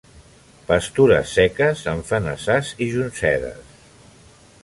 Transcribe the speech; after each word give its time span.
Pastures 0.69 1.33
seques 1.39 1.83
en 1.93 2.01
fenassars 2.09 2.73
i 2.87 2.89
joncedes. 2.97 3.79